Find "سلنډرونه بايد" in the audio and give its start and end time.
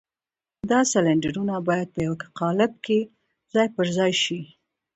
0.91-1.87